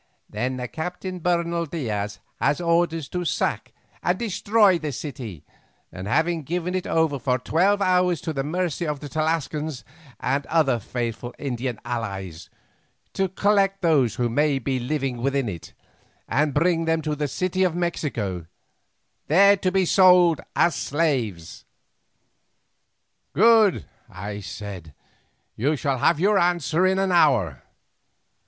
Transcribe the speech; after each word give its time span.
"Then 0.27 0.57
the 0.57 0.67
Captain 0.67 1.19
Bernal 1.19 1.67
Diaz 1.67 2.17
has 2.39 2.59
orders 2.59 3.07
to 3.09 3.23
sack 3.23 3.71
and 4.01 4.17
destroy 4.17 4.79
this 4.79 4.99
city, 4.99 5.45
and 5.91 6.07
having 6.07 6.41
given 6.41 6.73
it 6.73 6.87
over 6.87 7.19
for 7.19 7.37
twelve 7.37 7.83
hours 7.83 8.19
to 8.21 8.33
the 8.33 8.43
mercy 8.43 8.87
of 8.87 8.99
the 8.99 9.07
Tlascalans 9.07 9.83
and 10.19 10.43
other 10.47 10.79
faithful 10.79 11.35
Indian 11.37 11.79
allies, 11.85 12.49
to 13.13 13.27
collect 13.29 13.83
those 13.83 14.15
who 14.15 14.27
may 14.27 14.57
be 14.57 14.79
left 14.79 14.89
living 14.89 15.17
within 15.17 15.47
it, 15.47 15.73
and 16.27 16.51
bring 16.51 16.85
them 16.85 17.03
to 17.03 17.15
the 17.15 17.27
city 17.27 17.63
of 17.63 17.75
Mexico, 17.75 18.47
there 19.27 19.55
to 19.55 19.71
be 19.71 19.85
sold 19.85 20.41
as 20.55 20.73
slaves." 20.73 21.63
"Good," 23.33 23.85
I 24.09 24.39
said; 24.39 24.95
"you 25.55 25.75
shall 25.75 25.99
have 25.99 26.19
your 26.19 26.39
answer 26.39 26.87
in 26.87 26.97
an 26.97 27.11
hour." 27.11 27.61